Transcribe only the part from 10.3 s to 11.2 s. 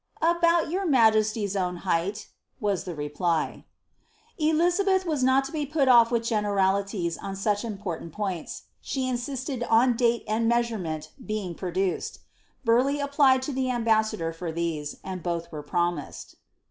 measurement